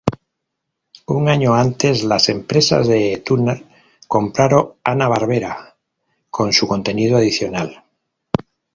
[1.05, 3.63] Un año antes, las empresas de Turner
[4.07, 5.75] compraron Hanna-Barbera
[6.31, 7.83] con su contenido adicional.